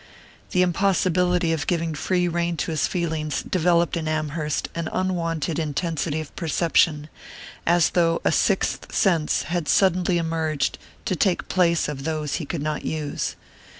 The 0.49 0.63
impossibility 0.63 1.53
of 1.53 1.67
giving 1.67 1.93
free 1.93 2.27
rein 2.27 2.57
to 2.57 2.71
his 2.71 2.87
feelings 2.87 3.43
developed 3.43 3.95
in 3.95 4.07
Amherst 4.07 4.67
an 4.73 4.87
unwonted 4.87 5.59
intensity 5.59 6.19
of 6.19 6.35
perception, 6.35 7.07
as 7.67 7.91
though 7.91 8.19
a 8.25 8.31
sixth 8.31 8.91
sense 8.91 9.43
had 9.43 9.67
suddenly 9.67 10.17
emerged 10.17 10.79
to 11.05 11.15
take 11.15 11.47
the 11.47 11.53
place 11.53 11.87
of 11.87 12.03
those 12.03 12.37
he 12.37 12.47
could 12.47 12.63
not 12.63 12.83
use. 12.83 13.35